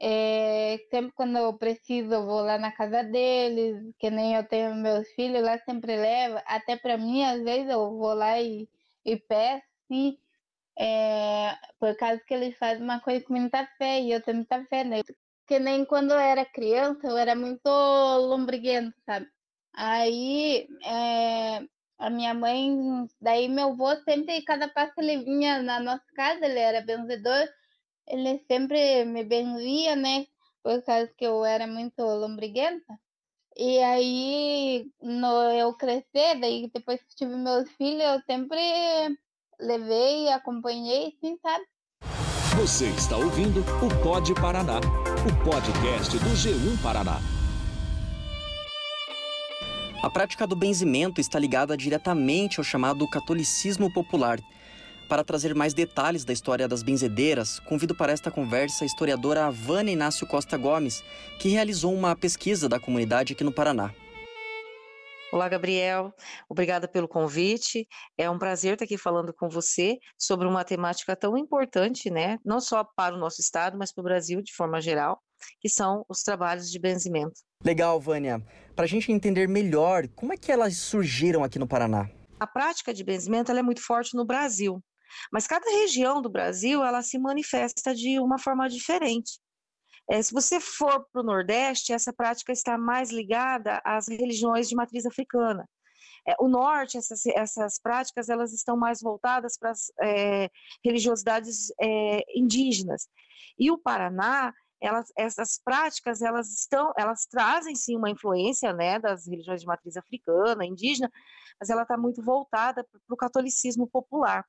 É, 0.00 0.78
sempre 0.90 1.12
quando 1.12 1.36
eu 1.38 1.56
preciso, 1.58 2.08
vou 2.24 2.40
lá 2.42 2.58
na 2.58 2.72
casa 2.72 3.02
deles, 3.04 3.92
que 3.98 4.10
nem 4.10 4.34
eu 4.36 4.44
tenho 4.46 4.74
meus 4.74 5.08
filhos 5.10 5.42
lá, 5.42 5.58
sempre 5.58 5.96
levo. 5.96 6.40
Até 6.46 6.76
para 6.76 6.96
mim, 6.98 7.22
às 7.24 7.42
vezes, 7.42 7.70
eu 7.70 7.96
vou 7.96 8.14
lá 8.14 8.40
e, 8.40 8.68
e 9.04 9.16
peço. 9.16 9.64
assim, 9.84 10.18
é, 10.78 11.56
por 11.78 11.96
causa 11.96 12.22
que 12.26 12.34
eles 12.34 12.56
fazem 12.58 12.82
uma 12.84 13.00
coisa 13.00 13.24
com 13.24 13.34
muita 13.34 13.66
fé, 13.78 14.00
e 14.00 14.12
eu 14.12 14.22
tenho 14.22 14.38
muita 14.38 14.64
fé, 14.66 14.84
né? 14.84 15.00
Que 15.46 15.58
nem 15.58 15.84
quando 15.84 16.12
eu 16.12 16.18
era 16.18 16.44
criança, 16.44 17.06
eu 17.08 17.16
era 17.18 17.34
muito 17.34 17.68
lombriguento, 17.68 18.94
sabe? 19.06 19.26
Aí, 19.74 20.66
é, 20.84 21.60
a 21.98 22.10
minha 22.10 22.34
mãe, 22.34 23.06
daí 23.20 23.48
meu 23.48 23.70
avô 23.70 23.94
sempre, 24.04 24.42
cada 24.42 24.68
passo 24.68 24.94
ele 24.98 25.24
vinha 25.24 25.62
na 25.62 25.80
nossa 25.80 26.04
casa, 26.14 26.44
ele 26.46 26.58
era 26.58 26.80
benzedor, 26.80 27.48
ele 28.08 28.42
sempre 28.50 29.04
me 29.04 29.24
benzia, 29.24 29.94
né? 29.94 30.26
Por 30.62 30.82
causa 30.82 31.10
que 31.16 31.24
eu 31.24 31.44
era 31.44 31.66
muito 31.66 32.02
lombriguenta. 32.02 32.98
E 33.56 33.78
aí, 33.80 34.86
no 35.02 35.50
eu 35.52 35.74
crescer, 35.74 36.38
daí 36.40 36.70
depois 36.72 37.00
que 37.02 37.16
tive 37.16 37.36
meus 37.36 37.68
filhos, 37.72 38.04
eu 38.04 38.20
sempre 38.26 38.60
levei, 39.60 40.28
acompanhei, 40.28 41.12
sim, 41.20 41.36
sabe? 41.42 41.64
Você 42.56 42.86
está 42.90 43.16
ouvindo 43.16 43.60
o 43.60 44.02
Pod 44.02 44.32
Paraná, 44.34 44.78
o 44.78 45.44
podcast 45.44 46.16
do 46.18 46.30
G1 46.30 46.82
Paraná. 46.82 47.18
A 50.02 50.08
prática 50.08 50.46
do 50.46 50.54
benzimento 50.54 51.20
está 51.20 51.38
ligada 51.38 51.76
diretamente 51.76 52.60
ao 52.60 52.64
chamado 52.64 53.08
catolicismo 53.10 53.92
popular. 53.92 54.38
Para 55.08 55.24
trazer 55.24 55.54
mais 55.54 55.72
detalhes 55.72 56.22
da 56.22 56.34
história 56.34 56.68
das 56.68 56.82
benzedeiras, 56.82 57.58
convido 57.60 57.94
para 57.94 58.12
esta 58.12 58.30
conversa 58.30 58.84
a 58.84 58.86
historiadora 58.86 59.50
Vânia 59.50 59.90
Inácio 59.90 60.26
Costa 60.26 60.58
Gomes, 60.58 61.02
que 61.38 61.48
realizou 61.48 61.94
uma 61.94 62.14
pesquisa 62.14 62.68
da 62.68 62.78
comunidade 62.78 63.32
aqui 63.32 63.42
no 63.42 63.50
Paraná. 63.50 63.90
Olá, 65.32 65.48
Gabriel. 65.48 66.12
Obrigada 66.46 66.86
pelo 66.86 67.08
convite. 67.08 67.88
É 68.18 68.28
um 68.28 68.38
prazer 68.38 68.74
estar 68.74 68.84
aqui 68.84 68.98
falando 68.98 69.32
com 69.32 69.48
você 69.48 69.98
sobre 70.18 70.46
uma 70.46 70.62
temática 70.62 71.16
tão 71.16 71.38
importante, 71.38 72.10
né? 72.10 72.38
Não 72.44 72.60
só 72.60 72.84
para 72.84 73.14
o 73.14 73.18
nosso 73.18 73.40
estado, 73.40 73.78
mas 73.78 73.90
para 73.90 74.02
o 74.02 74.04
Brasil 74.04 74.42
de 74.42 74.54
forma 74.54 74.78
geral, 74.78 75.22
que 75.58 75.70
são 75.70 76.04
os 76.06 76.22
trabalhos 76.22 76.70
de 76.70 76.78
benzimento. 76.78 77.40
Legal, 77.64 77.98
Vânia. 77.98 78.42
Para 78.76 78.84
a 78.84 78.88
gente 78.88 79.10
entender 79.10 79.48
melhor, 79.48 80.06
como 80.08 80.34
é 80.34 80.36
que 80.36 80.52
elas 80.52 80.76
surgiram 80.76 81.42
aqui 81.42 81.58
no 81.58 81.66
Paraná? 81.66 82.10
A 82.38 82.46
prática 82.46 82.94
de 82.94 83.02
benzimento 83.02 83.50
é 83.50 83.62
muito 83.62 83.82
forte 83.82 84.16
no 84.16 84.24
Brasil, 84.24 84.82
mas 85.32 85.46
cada 85.46 85.70
região 85.70 86.20
do 86.20 86.30
Brasil 86.30 86.82
ela 86.84 87.02
se 87.02 87.18
manifesta 87.18 87.94
de 87.94 88.18
uma 88.20 88.38
forma 88.38 88.68
diferente. 88.68 89.38
É, 90.10 90.22
se 90.22 90.32
você 90.32 90.58
for 90.58 91.06
para 91.12 91.20
o 91.20 91.24
Nordeste, 91.24 91.92
essa 91.92 92.12
prática 92.12 92.52
está 92.52 92.78
mais 92.78 93.10
ligada 93.10 93.80
às 93.84 94.08
religiões 94.08 94.68
de 94.68 94.74
matriz 94.74 95.04
africana. 95.04 95.68
É, 96.26 96.34
o 96.40 96.48
Norte, 96.48 96.96
essas, 96.96 97.24
essas 97.26 97.78
práticas, 97.78 98.28
elas 98.28 98.52
estão 98.52 98.76
mais 98.76 99.00
voltadas 99.00 99.58
para 99.58 99.70
as 99.70 99.92
é, 100.00 100.50
religiosidades 100.84 101.70
é, 101.80 102.22
indígenas. 102.34 103.06
E 103.58 103.70
o 103.70 103.78
Paraná, 103.78 104.52
elas, 104.80 105.12
essas 105.16 105.60
práticas 105.62 106.22
elas 106.22 106.48
estão, 106.52 106.92
elas 106.96 107.26
trazem 107.26 107.74
sim 107.74 107.96
uma 107.96 108.10
influência 108.10 108.72
né, 108.72 108.98
das 108.98 109.26
religiões 109.26 109.60
de 109.60 109.66
matriz 109.66 109.96
africana, 109.96 110.64
indígena, 110.64 111.10
mas 111.60 111.68
ela 111.68 111.82
está 111.82 111.96
muito 111.96 112.22
voltada 112.22 112.84
para 112.84 113.14
o 113.14 113.16
catolicismo 113.16 113.86
popular. 113.88 114.44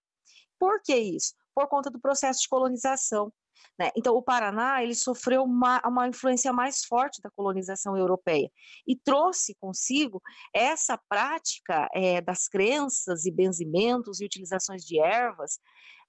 Por 0.60 0.82
que 0.84 0.96
isso? 0.96 1.34
Por 1.56 1.68
conta 1.68 1.90
do 1.90 2.00
processo 2.00 2.42
de 2.42 2.50
colonização. 2.50 3.32
Né? 3.78 3.90
Então, 3.96 4.16
o 4.16 4.22
Paraná 4.22 4.84
ele 4.84 4.96
sofreu 4.96 5.44
uma, 5.44 5.82
uma 5.86 6.08
influência 6.08 6.52
mais 6.52 6.84
forte 6.84 7.22
da 7.22 7.30
colonização 7.32 7.98
europeia 7.98 8.52
e 8.88 8.96
trouxe 8.96 9.56
consigo 9.56 10.22
essa 10.54 10.98
prática 11.10 11.88
é, 11.94 12.22
das 12.22 12.48
crenças 12.48 13.26
e 13.26 13.32
benzimentos 13.32 14.20
e 14.20 14.26
utilizações 14.26 14.84
de 14.84 15.00
ervas 15.00 15.60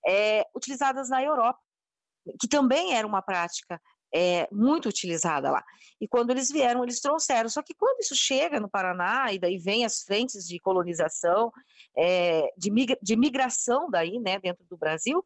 é, 0.06 0.44
utilizadas 0.54 1.08
na 1.08 1.22
Europa, 1.22 1.60
que 2.40 2.48
também 2.48 2.94
era 2.94 3.06
uma 3.06 3.22
prática 3.22 3.80
é, 4.14 4.48
muito 4.50 4.88
utilizada 4.88 5.50
lá. 5.50 5.64
E 6.00 6.08
quando 6.08 6.30
eles 6.30 6.50
vieram, 6.50 6.82
eles 6.82 7.00
trouxeram. 7.00 7.48
Só 7.48 7.62
que 7.62 7.74
quando 7.74 8.00
isso 8.00 8.16
chega 8.16 8.58
no 8.58 8.68
Paraná, 8.68 9.32
e 9.32 9.38
daí 9.38 9.58
vem 9.58 9.84
as 9.84 10.02
frentes 10.02 10.46
de 10.46 10.58
colonização, 10.58 11.52
é, 11.96 12.52
de, 12.56 12.70
migra 12.70 12.98
de 13.02 13.16
migração 13.16 13.90
daí, 13.90 14.18
né, 14.18 14.38
dentro 14.38 14.64
do 14.64 14.76
Brasil, 14.76 15.22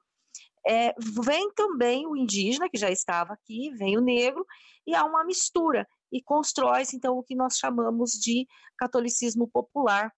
é, 0.67 0.95
vem 1.23 1.53
também 1.53 2.07
o 2.07 2.17
indígena, 2.17 2.69
que 2.69 2.79
já 2.79 2.91
estava 2.91 3.35
aqui, 3.35 3.71
vem 3.71 3.97
o 3.97 4.01
negro, 4.01 4.45
e 4.87 4.95
há 4.95 5.05
uma 5.05 5.25
mistura. 5.25 5.87
E 6.11 6.23
constrói-se, 6.23 6.97
então, 6.97 7.17
o 7.19 7.23
que 7.23 7.35
nós 7.35 7.57
chamamos 7.59 8.13
de 8.13 8.47
catolicismo 8.79 9.49
popular. 9.49 10.13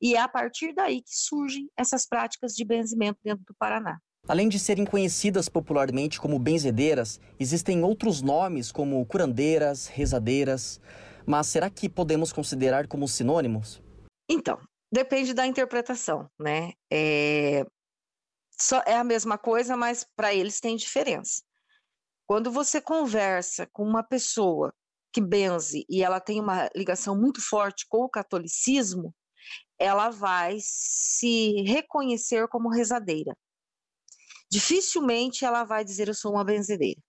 E 0.00 0.14
é 0.14 0.20
a 0.20 0.28
partir 0.28 0.74
daí 0.74 1.02
que 1.02 1.16
surgem 1.16 1.70
essas 1.76 2.06
práticas 2.06 2.54
de 2.54 2.64
benzimento 2.64 3.18
dentro 3.24 3.44
do 3.44 3.54
Paraná. 3.54 3.98
Além 4.28 4.48
de 4.48 4.58
serem 4.58 4.84
conhecidas 4.84 5.48
popularmente 5.48 6.20
como 6.20 6.36
benzedeiras, 6.36 7.20
existem 7.38 7.84
outros 7.84 8.22
nomes 8.22 8.72
como 8.72 9.06
curandeiras, 9.06 9.86
rezadeiras. 9.86 10.80
Mas 11.24 11.46
será 11.46 11.70
que 11.70 11.88
podemos 11.88 12.32
considerar 12.32 12.88
como 12.88 13.06
sinônimos? 13.06 13.80
Então, 14.28 14.58
depende 14.90 15.32
da 15.32 15.46
interpretação, 15.46 16.28
né? 16.36 16.72
É, 16.92 17.64
só, 18.60 18.82
é 18.84 18.96
a 18.96 19.04
mesma 19.04 19.38
coisa, 19.38 19.76
mas 19.76 20.04
para 20.16 20.34
eles 20.34 20.58
tem 20.58 20.76
diferença. 20.76 21.42
Quando 22.26 22.50
você 22.50 22.80
conversa 22.80 23.68
com 23.72 23.84
uma 23.84 24.02
pessoa 24.02 24.74
que 25.12 25.20
benze 25.20 25.86
e 25.88 26.02
ela 26.02 26.18
tem 26.18 26.40
uma 26.40 26.68
ligação 26.74 27.16
muito 27.16 27.40
forte 27.40 27.86
com 27.88 27.98
o 27.98 28.08
catolicismo, 28.08 29.14
ela 29.78 30.10
vai 30.10 30.58
se 30.60 31.62
reconhecer 31.62 32.48
como 32.48 32.68
rezadeira 32.68 33.32
dificilmente 34.50 35.44
ela 35.44 35.64
vai 35.64 35.84
dizer 35.84 36.08
eu 36.08 36.14
sou 36.14 36.32
uma 36.32 36.44
benzedeira. 36.44 37.00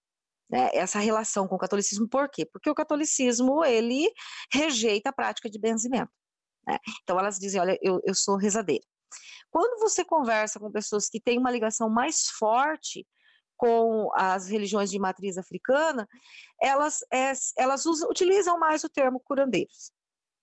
Né? 0.50 0.70
Essa 0.74 1.00
relação 1.00 1.48
com 1.48 1.56
o 1.56 1.60
catolicismo, 1.60 2.08
por 2.08 2.30
quê? 2.30 2.46
Porque 2.46 2.70
o 2.70 2.76
catolicismo, 2.76 3.64
ele 3.66 4.10
rejeita 4.52 5.10
a 5.10 5.14
prática 5.14 5.50
de 5.50 5.60
benzimento. 5.60 6.12
Né? 6.66 6.78
Então 7.04 7.20
elas 7.20 7.38
dizem, 7.38 7.60
olha, 7.60 7.78
eu, 7.82 8.02
eu 8.06 8.16
sou 8.16 8.38
rezadeira. 8.38 8.84
Quando 9.50 9.80
você 9.80 10.04
conversa 10.04 10.60
com 10.60 10.72
pessoas 10.72 11.10
que 11.10 11.20
têm 11.20 11.40
uma 11.40 11.52
ligação 11.52 11.90
mais 11.90 12.28
forte 12.38 13.06
com 13.56 14.10
as 14.14 14.48
religiões 14.48 14.92
de 14.92 15.00
matriz 15.00 15.38
africana, 15.38 16.08
elas, 16.62 17.00
é, 17.12 17.32
elas 17.58 17.86
usam, 17.86 18.10
utilizam 18.10 18.60
mais 18.60 18.84
o 18.84 18.90
termo 18.90 19.20
curandeiros, 19.20 19.92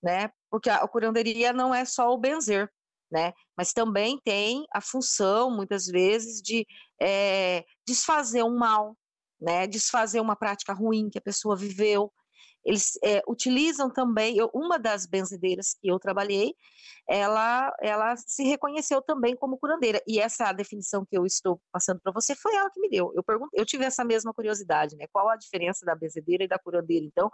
né? 0.03 0.31
Porque 0.51 0.69
a, 0.69 0.87
curanderia 0.89 1.53
não 1.53 1.73
é 1.73 1.85
só 1.85 2.11
o 2.11 2.19
benzer, 2.19 2.69
né? 3.11 3.33
Mas 3.57 3.73
também 3.73 4.19
tem 4.25 4.65
a 4.73 4.81
função, 4.81 5.51
muitas 5.51 5.87
vezes, 5.87 6.41
de 6.43 6.67
é, 7.01 7.65
desfazer 7.87 8.43
um 8.43 8.57
mal, 8.57 8.97
né? 9.41 9.67
Desfazer 9.67 10.21
uma 10.21 10.37
prática 10.37 10.73
ruim 10.73 11.09
que 11.11 11.19
a 11.19 11.23
pessoa 11.23 11.57
viveu. 11.57 12.13
Eles 12.64 12.99
é, 13.02 13.23
utilizam 13.28 13.90
também, 13.90 14.37
eu, 14.37 14.50
uma 14.54 14.78
das 14.78 15.06
benzedeiras 15.06 15.75
que 15.75 15.88
eu 15.88 15.99
trabalhei, 15.99 16.54
ela, 17.09 17.75
ela 17.80 18.16
se 18.16 18.42
reconheceu 18.44 19.02
também 19.02 19.37
como 19.37 19.59
curandeira. 19.59 20.00
E 20.06 20.18
essa 20.18 20.50
definição 20.52 21.04
que 21.04 21.16
eu 21.16 21.26
estou 21.26 21.61
passando 21.71 22.00
para 22.00 22.12
você 22.12 22.35
foi 22.35 22.54
ela 22.54 22.71
que 22.71 22.80
me 22.80 22.88
deu. 22.88 23.12
Eu, 23.14 23.23
eu 23.52 23.66
tive 23.66 23.85
essa 23.85 24.04
mesma 24.04 24.33
curiosidade, 24.33 24.97
né? 24.97 25.06
Qual 25.12 25.28
a 25.28 25.37
diferença 25.37 25.85
da 25.85 25.94
benzedeira 25.94 26.44
e 26.44 26.49
da 26.49 26.59
curandeira? 26.59 27.04
Então, 27.04 27.30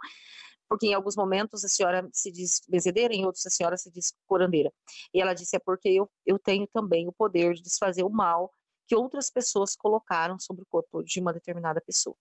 porque 0.67 0.87
em 0.87 0.93
alguns 0.93 1.15
momentos 1.15 1.63
a 1.65 1.67
senhora 1.67 2.07
se 2.13 2.31
diz 2.31 2.61
benzedeira, 2.67 3.13
em 3.13 3.25
outros 3.25 3.45
a 3.45 3.49
senhora 3.49 3.77
se 3.77 3.91
diz 3.91 4.13
curandeira. 4.25 4.71
E 5.13 5.21
ela 5.21 5.33
disse, 5.33 5.55
é 5.55 5.59
porque 5.59 5.89
eu, 5.89 6.09
eu 6.25 6.39
tenho 6.39 6.67
também 6.73 7.07
o 7.07 7.13
poder 7.13 7.53
de 7.53 7.61
desfazer 7.61 8.03
o 8.03 8.09
mal 8.09 8.53
que 8.87 8.95
outras 8.95 9.29
pessoas 9.29 9.75
colocaram 9.75 10.37
sobre 10.39 10.63
o 10.63 10.67
corpo 10.69 11.03
de 11.03 11.19
uma 11.19 11.33
determinada 11.33 11.81
pessoa. 11.81 12.15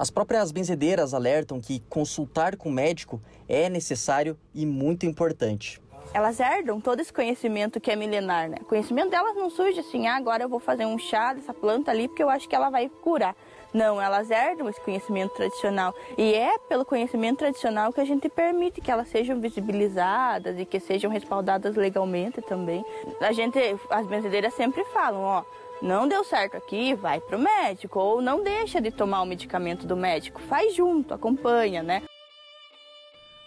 As 0.00 0.08
próprias 0.08 0.50
benzedeiras 0.50 1.12
alertam 1.12 1.60
que 1.60 1.80
consultar 1.80 2.56
com 2.56 2.70
o 2.70 2.72
médico 2.72 3.20
é 3.46 3.68
necessário 3.68 4.34
e 4.54 4.64
muito 4.64 5.04
importante. 5.04 5.78
Elas 6.14 6.40
herdam 6.40 6.80
todo 6.80 7.00
esse 7.00 7.12
conhecimento 7.12 7.78
que 7.78 7.90
é 7.90 7.96
milenar, 7.96 8.48
né? 8.48 8.56
O 8.62 8.64
conhecimento 8.64 9.10
delas 9.10 9.36
não 9.36 9.50
surge 9.50 9.78
assim, 9.78 10.06
ah, 10.06 10.16
agora 10.16 10.42
eu 10.42 10.48
vou 10.48 10.58
fazer 10.58 10.86
um 10.86 10.98
chá 10.98 11.34
dessa 11.34 11.52
planta 11.52 11.90
ali 11.90 12.08
porque 12.08 12.22
eu 12.22 12.30
acho 12.30 12.48
que 12.48 12.56
ela 12.56 12.70
vai 12.70 12.88
curar. 12.88 13.36
Não, 13.74 14.00
elas 14.00 14.30
herdam 14.30 14.70
esse 14.70 14.80
conhecimento 14.80 15.34
tradicional. 15.34 15.94
E 16.16 16.32
é 16.32 16.56
pelo 16.60 16.86
conhecimento 16.86 17.40
tradicional 17.40 17.92
que 17.92 18.00
a 18.00 18.04
gente 18.06 18.26
permite 18.30 18.80
que 18.80 18.90
elas 18.90 19.08
sejam 19.08 19.38
visibilizadas 19.38 20.58
e 20.58 20.64
que 20.64 20.80
sejam 20.80 21.10
respaldadas 21.10 21.76
legalmente 21.76 22.40
também. 22.40 22.82
A 23.20 23.32
gente, 23.32 23.58
as 23.90 24.06
benzedeiras 24.06 24.54
sempre 24.54 24.82
falam, 24.94 25.20
ó, 25.20 25.44
não 25.82 26.08
deu 26.08 26.24
certo 26.24 26.56
aqui, 26.56 26.94
vai 26.94 27.20
pro 27.20 27.38
médico. 27.38 27.98
Ou 27.98 28.20
não 28.20 28.42
deixa 28.42 28.80
de 28.80 28.90
tomar 28.90 29.22
o 29.22 29.26
medicamento 29.26 29.86
do 29.86 29.96
médico, 29.96 30.40
faz 30.42 30.74
junto, 30.74 31.14
acompanha, 31.14 31.82
né? 31.82 32.02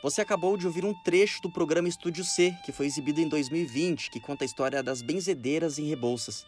Você 0.01 0.21
acabou 0.21 0.57
de 0.57 0.67
ouvir 0.67 0.83
um 0.83 0.93
trecho 1.03 1.41
do 1.41 1.51
programa 1.51 1.87
Estúdio 1.87 2.25
C, 2.25 2.53
que 2.65 2.73
foi 2.73 2.85
exibido 2.85 3.21
em 3.21 3.27
2020, 3.27 4.11
que 4.11 4.19
conta 4.19 4.43
a 4.43 4.45
história 4.45 4.83
das 4.83 5.01
benzedeiras 5.01 5.79
em 5.79 5.85
Rebouças 5.87 6.45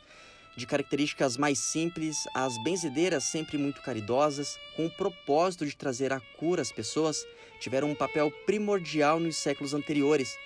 de 0.55 0.65
características 0.65 1.35
mais 1.37 1.59
simples, 1.59 2.23
as 2.33 2.57
benzedeiras 2.63 3.25
sempre 3.25 3.57
muito 3.57 3.81
caridosas, 3.81 4.57
com 4.75 4.85
o 4.85 4.91
propósito 4.91 5.65
de 5.65 5.75
trazer 5.75 6.13
a 6.13 6.21
cura 6.37 6.61
às 6.61 6.71
pessoas, 6.71 7.25
tiveram 7.59 7.89
um 7.89 7.95
papel 7.95 8.31
primordial 8.45 9.19
nos 9.19 9.37
séculos 9.37 9.73
anteriores. 9.73 10.37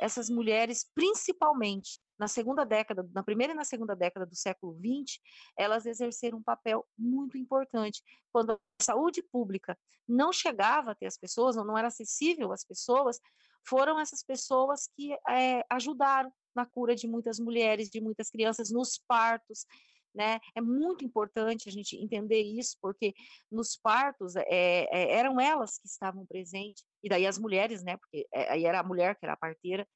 Essas 0.00 0.28
mulheres, 0.28 0.84
principalmente, 0.94 2.00
na 2.18 2.28
segunda 2.28 2.64
década, 2.64 3.08
na 3.12 3.22
primeira 3.22 3.52
e 3.52 3.56
na 3.56 3.64
segunda 3.64 3.94
década 3.94 4.24
do 4.26 4.36
século 4.36 4.76
XX, 4.78 5.20
elas 5.56 5.86
exerceram 5.86 6.38
um 6.38 6.42
papel 6.42 6.86
muito 6.96 7.36
importante. 7.36 8.02
Quando 8.32 8.52
a 8.52 8.58
saúde 8.82 9.22
pública 9.22 9.76
não 10.06 10.32
chegava 10.32 10.92
até 10.92 11.06
as 11.06 11.16
pessoas, 11.16 11.56
ou 11.56 11.64
não 11.64 11.76
era 11.76 11.88
acessível 11.88 12.52
às 12.52 12.64
pessoas, 12.64 13.18
foram 13.66 13.98
essas 13.98 14.22
pessoas 14.22 14.88
que 14.94 15.12
é, 15.28 15.64
ajudaram 15.70 16.32
na 16.54 16.66
cura 16.66 16.94
de 16.94 17.08
muitas 17.08 17.40
mulheres, 17.40 17.88
de 17.88 18.00
muitas 18.00 18.30
crianças, 18.30 18.70
nos 18.70 18.98
partos, 19.08 19.66
né? 20.14 20.38
É 20.54 20.60
muito 20.60 21.04
importante 21.04 21.68
a 21.68 21.72
gente 21.72 21.96
entender 21.96 22.40
isso, 22.40 22.76
porque 22.80 23.12
nos 23.50 23.76
partos 23.76 24.36
é, 24.36 24.44
é, 24.48 25.12
eram 25.12 25.40
elas 25.40 25.78
que 25.78 25.88
estavam 25.88 26.24
presentes, 26.24 26.84
e 27.02 27.08
daí 27.08 27.26
as 27.26 27.38
mulheres, 27.38 27.82
né? 27.82 27.96
Porque 27.96 28.26
aí 28.32 28.64
era 28.64 28.80
a 28.80 28.84
mulher 28.84 29.16
que 29.16 29.26
era 29.26 29.32
a 29.32 29.36
parteira, 29.36 29.86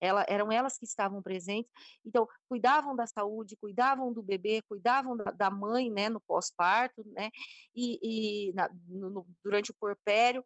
ela, 0.00 0.24
eram 0.28 0.50
elas 0.52 0.78
que 0.78 0.84
estavam 0.84 1.22
presentes, 1.22 1.70
então 2.04 2.28
cuidavam 2.48 2.94
da 2.94 3.06
saúde, 3.06 3.56
cuidavam 3.56 4.12
do 4.12 4.22
bebê, 4.22 4.62
cuidavam 4.62 5.16
da, 5.16 5.30
da 5.30 5.50
mãe, 5.50 5.90
né, 5.90 6.08
no 6.08 6.20
pós-parto, 6.20 7.02
né, 7.06 7.30
e, 7.74 8.48
e 8.50 8.52
na, 8.52 8.68
no, 8.86 9.26
durante 9.42 9.70
o 9.70 9.74
porpério, 9.74 10.44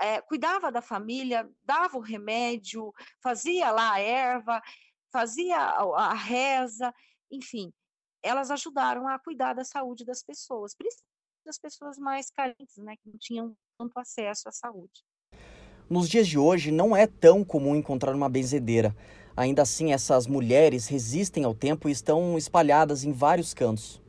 é, 0.00 0.20
cuidava 0.20 0.70
da 0.70 0.82
família, 0.82 1.48
dava 1.62 1.96
o 1.96 2.00
remédio, 2.00 2.92
fazia 3.22 3.70
lá 3.70 3.92
a 3.92 4.00
erva, 4.00 4.60
fazia 5.12 5.56
a, 5.56 6.10
a 6.10 6.14
reza, 6.14 6.92
enfim, 7.30 7.72
elas 8.22 8.50
ajudaram 8.50 9.06
a 9.06 9.18
cuidar 9.18 9.52
da 9.52 9.64
saúde 9.64 10.04
das 10.04 10.22
pessoas, 10.22 10.74
principalmente 10.74 11.14
das 11.44 11.58
pessoas 11.58 11.98
mais 11.98 12.30
carentes, 12.30 12.76
né, 12.78 12.96
que 12.96 13.08
não 13.08 13.18
tinham 13.18 13.56
tanto 13.78 13.98
acesso 13.98 14.48
à 14.48 14.52
saúde. 14.52 15.04
Nos 15.88 16.08
dias 16.08 16.26
de 16.26 16.38
hoje, 16.38 16.70
não 16.70 16.96
é 16.96 17.06
tão 17.06 17.44
comum 17.44 17.76
encontrar 17.76 18.14
uma 18.14 18.28
benzedeira. 18.28 18.96
Ainda 19.36 19.62
assim, 19.62 19.92
essas 19.92 20.26
mulheres 20.26 20.86
resistem 20.86 21.44
ao 21.44 21.54
tempo 21.54 21.88
e 21.88 21.92
estão 21.92 22.38
espalhadas 22.38 23.04
em 23.04 23.12
vários 23.12 23.52
cantos. 23.52 24.00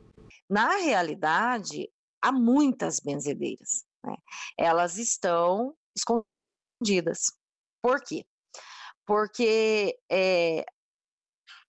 Na 0.50 0.77
realidade, 0.77 1.89
há 2.22 2.32
muitas 2.32 3.00
benzedeiras. 3.00 3.84
Né? 4.03 4.15
Elas 4.58 4.98
estão 4.98 5.75
escondidas. 5.96 7.32
Por 7.82 8.01
quê? 8.01 8.24
Porque 9.05 9.98
é, 10.10 10.63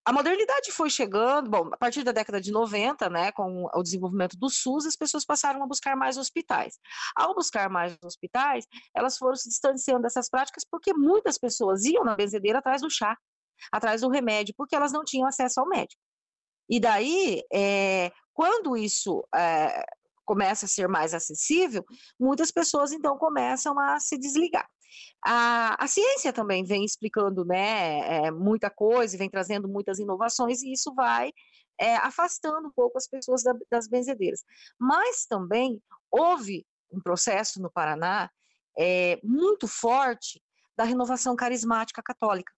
a 0.06 0.12
modernidade 0.12 0.70
foi 0.70 0.88
chegando, 0.88 1.50
bom, 1.50 1.68
a 1.72 1.76
partir 1.76 2.04
da 2.04 2.12
década 2.12 2.40
de 2.40 2.52
90, 2.52 3.10
né, 3.10 3.32
com 3.32 3.68
o 3.74 3.82
desenvolvimento 3.82 4.36
do 4.36 4.48
SUS, 4.48 4.86
as 4.86 4.94
pessoas 4.94 5.24
passaram 5.24 5.60
a 5.64 5.66
buscar 5.66 5.96
mais 5.96 6.16
hospitais. 6.16 6.78
Ao 7.16 7.34
buscar 7.34 7.68
mais 7.68 7.98
hospitais, 8.04 8.64
elas 8.94 9.18
foram 9.18 9.34
se 9.34 9.48
distanciando 9.48 10.02
dessas 10.02 10.30
práticas 10.30 10.64
porque 10.70 10.94
muitas 10.94 11.36
pessoas 11.36 11.84
iam 11.84 12.04
na 12.04 12.14
benzedeira 12.14 12.60
atrás 12.60 12.82
do 12.82 12.88
chá, 12.88 13.18
atrás 13.72 14.02
do 14.02 14.08
remédio, 14.08 14.54
porque 14.56 14.76
elas 14.76 14.92
não 14.92 15.02
tinham 15.02 15.26
acesso 15.26 15.58
ao 15.58 15.68
médico. 15.68 16.00
E 16.70 16.78
daí, 16.78 17.42
é, 17.52 18.12
quando 18.32 18.76
isso 18.76 19.26
é, 19.34 19.84
começa 20.24 20.66
a 20.66 20.68
ser 20.68 20.88
mais 20.88 21.14
acessível, 21.14 21.84
muitas 22.18 22.52
pessoas 22.52 22.92
então 22.92 23.18
começam 23.18 23.76
a 23.80 23.98
se 23.98 24.16
desligar. 24.16 24.68
A, 25.24 25.82
a 25.82 25.86
ciência 25.86 26.32
também 26.32 26.64
vem 26.64 26.84
explicando 26.84 27.44
né, 27.44 28.26
é, 28.26 28.30
muita 28.30 28.70
coisa, 28.70 29.18
vem 29.18 29.30
trazendo 29.30 29.68
muitas 29.68 29.98
inovações, 29.98 30.62
e 30.62 30.72
isso 30.72 30.94
vai 30.94 31.32
é, 31.78 31.96
afastando 31.96 32.68
um 32.68 32.72
pouco 32.72 32.98
as 32.98 33.08
pessoas 33.08 33.42
da, 33.42 33.54
das 33.70 33.88
benzedeiras. 33.88 34.44
Mas 34.78 35.26
também 35.26 35.82
houve 36.10 36.66
um 36.90 37.00
processo 37.00 37.60
no 37.60 37.70
Paraná 37.70 38.30
é, 38.78 39.18
muito 39.22 39.66
forte 39.66 40.42
da 40.76 40.84
renovação 40.84 41.34
carismática 41.34 42.02
católica. 42.02 42.52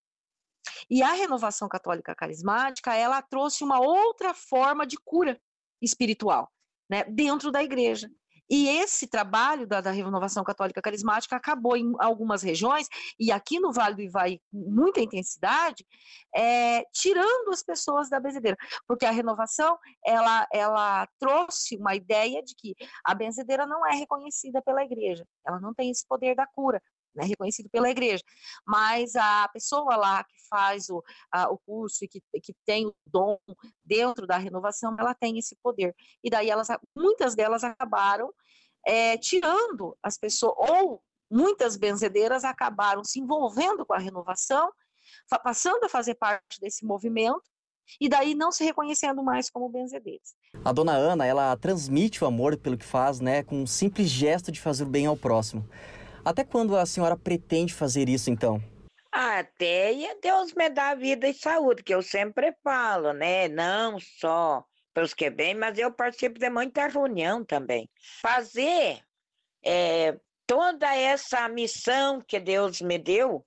E 0.91 1.03
a 1.03 1.13
renovação 1.13 1.69
católica 1.69 2.15
carismática, 2.15 2.95
ela 2.95 3.23
trouxe 3.23 3.65
uma 3.65 3.81
outra 3.81 4.35
forma 4.35 4.87
de 4.87 4.97
cura 5.05 5.41
espiritual, 5.81 6.51
né, 6.91 7.05
dentro 7.05 7.51
da 7.51 7.63
igreja. 7.63 8.11
E 8.51 8.69
esse 8.69 9.07
trabalho 9.07 9.67
da, 9.67 9.81
da, 9.81 9.91
renovação 9.91 10.43
católica 10.43 10.81
carismática 10.81 11.37
acabou 11.37 11.77
em 11.77 11.93
algumas 11.99 12.43
regiões, 12.43 12.89
e 13.19 13.31
aqui 13.31 13.61
no 13.61 13.73
Vale 13.73 13.97
do 13.97 14.03
Ivaí, 14.03 14.41
com 14.51 14.59
muita 14.59 15.01
intensidade, 15.01 15.87
é, 16.35 16.83
tirando 16.93 17.51
as 17.51 17.63
pessoas 17.63 18.09
da 18.09 18.19
benzedeira. 18.19 18.57
Porque 18.87 19.05
a 19.05 19.11
renovação, 19.11 19.79
ela, 20.05 20.47
ela 20.53 21.07
trouxe 21.19 21.77
uma 21.77 21.95
ideia 21.95 22.43
de 22.43 22.55
que 22.55 22.75
a 23.05 23.15
benzedeira 23.15 23.67
não 23.67 23.87
é 23.87 23.95
reconhecida 23.95 24.63
pela 24.63 24.83
igreja, 24.83 25.27
ela 25.47 25.61
não 25.61 25.75
tem 25.75 25.91
esse 25.91 26.07
poder 26.07 26.35
da 26.35 26.47
cura, 26.47 26.81
né, 27.15 27.25
reconhecido 27.25 27.69
pela 27.71 27.91
igreja, 27.91 28.23
mas 28.67 29.17
a 29.17 29.49
pessoa 29.49 29.97
lá 29.97 30.25
que 30.25 30.37
faz 30.49 30.89
o, 30.89 31.03
a, 31.33 31.51
o 31.51 31.59
curso 31.59 32.05
e 32.05 32.09
que, 32.09 32.23
que 32.43 32.55
tem 32.65 32.87
o 32.87 32.95
dom 33.07 33.39
dentro 33.85 34.27
da 34.27 34.39
renovação, 34.39 34.97
ela 34.99 35.15
tem 35.15 35.39
esse 35.39 35.57
poder. 35.63 35.95
E 36.23 36.31
daí 36.31 36.49
elas, 36.49 36.69
muitas 36.97 37.35
delas 37.35 37.65
acabaram 37.65 38.33
é, 38.87 39.17
tirando 39.17 39.97
as 40.03 40.19
pessoas, 40.19 40.55
ou 40.57 41.03
muitas 41.31 41.77
benzedeiras 41.77 42.45
acabaram 42.45 43.05
se 43.05 43.21
envolvendo 43.21 43.85
com 43.85 43.93
a 43.93 43.99
renovação, 43.99 44.71
passando 45.43 45.85
a 45.85 45.89
fazer 45.89 46.15
parte 46.15 46.61
desse 46.61 46.85
movimento, 46.85 47.43
e 48.01 48.09
daí 48.09 48.35
não 48.35 48.53
se 48.53 48.65
reconhecendo 48.65 49.23
mais 49.23 49.49
como 49.49 49.69
benzedeiras. 49.69 50.35
A 50.65 50.73
dona 50.73 50.93
Ana, 50.93 51.25
ela 51.25 51.57
transmite 51.57 52.23
o 52.23 52.27
amor 52.27 52.57
pelo 52.57 52.77
que 52.77 52.85
faz, 52.85 53.21
né, 53.21 53.43
com 53.43 53.63
um 53.63 53.67
simples 53.67 54.09
gesto 54.09 54.53
de 54.53 54.61
fazer 54.61 54.85
o 54.85 54.87
bem 54.87 55.07
ao 55.07 55.17
próximo. 55.17 55.69
Até 56.25 56.45
quando 56.45 56.77
a 56.77 56.85
senhora 56.85 57.17
pretende 57.17 57.73
fazer 57.73 58.09
isso, 58.09 58.31
então? 58.31 58.63
Até 59.11 59.95
Deus 60.23 60.53
me 60.53 60.69
dá 60.69 60.95
vida 60.95 61.27
e 61.27 61.33
saúde, 61.33 61.83
que 61.83 61.95
eu 61.95 62.03
sempre 62.03 62.55
falo, 62.63 63.13
né? 63.13 63.49
Não 63.49 63.99
só 63.99 64.63
pelos 64.95 65.15
que 65.15 65.31
bem, 65.31 65.55
mas 65.55 65.79
eu 65.79 65.93
participo 65.93 66.39
de 66.39 66.51
muita 66.51 66.87
reunião 66.87 67.45
também. 67.45 67.89
Fazer 68.21 69.01
é, 69.65 70.19
toda 70.47 70.95
essa 70.95 71.49
missão 71.49 72.21
que 72.21 72.41
Deus 72.41 72.81
me 72.81 72.99
deu 72.99 73.47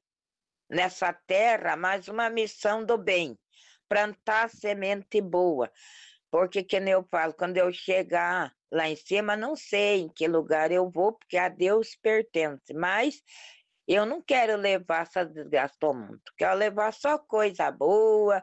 nessa 0.69 1.11
terra, 1.11 1.75
mais 1.75 2.07
uma 2.07 2.29
missão 2.29 2.85
do 2.85 2.97
bem, 2.97 3.37
plantar 3.89 4.49
semente 4.49 5.19
boa. 5.19 5.69
Porque, 6.29 6.63
que 6.63 6.77
eu 6.77 7.03
falo, 7.11 7.33
quando 7.33 7.57
eu 7.57 7.73
chegar 7.73 8.53
lá 8.71 8.87
em 8.87 8.95
cima, 8.95 9.35
não 9.35 9.55
sei 9.55 10.01
em 10.01 10.09
que 10.09 10.27
lugar 10.27 10.71
eu 10.71 10.89
vou, 10.89 11.13
porque 11.13 11.37
a 11.37 11.49
Deus 11.49 11.95
pertence, 12.01 12.73
mas 12.73 13.21
eu 13.85 14.05
não 14.05 14.21
quero 14.21 14.55
levar 14.55 15.01
essa 15.01 15.25
desgraça 15.25 15.75
ao 15.81 15.93
mundo, 15.93 16.21
quero 16.37 16.55
levar 16.55 16.93
só 16.93 17.17
coisa 17.17 17.69
boa, 17.69 18.41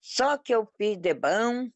só 0.00 0.38
que 0.38 0.54
eu 0.54 0.64
fiz 0.76 0.96
de 0.96 1.14
bom. 1.14 1.68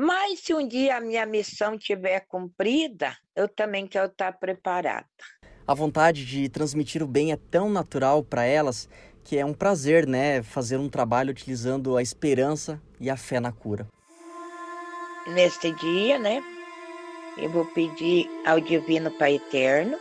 Mas 0.00 0.38
se 0.38 0.54
um 0.54 0.64
dia 0.64 0.96
a 0.96 1.00
minha 1.00 1.26
missão 1.26 1.74
estiver 1.74 2.20
cumprida, 2.28 3.16
eu 3.34 3.48
também 3.48 3.84
quero 3.84 4.06
estar 4.06 4.30
preparada. 4.38 5.08
A 5.66 5.74
vontade 5.74 6.24
de 6.24 6.48
transmitir 6.48 7.02
o 7.02 7.06
bem 7.06 7.32
é 7.32 7.36
tão 7.36 7.68
natural 7.68 8.22
para 8.22 8.44
elas 8.44 8.88
que 9.24 9.36
é 9.36 9.44
um 9.44 9.52
prazer, 9.52 10.06
né, 10.06 10.40
fazer 10.40 10.76
um 10.76 10.88
trabalho 10.88 11.32
utilizando 11.32 11.96
a 11.96 12.00
esperança 12.00 12.80
e 13.00 13.10
a 13.10 13.16
fé 13.16 13.40
na 13.40 13.50
cura. 13.50 13.88
Neste 15.26 15.72
dia, 15.72 16.16
né, 16.16 16.44
eu 17.36 17.50
vou 17.50 17.64
pedir 17.66 18.30
ao 18.46 18.60
Divino 18.60 19.10
Pai 19.10 19.34
Eterno 19.34 19.98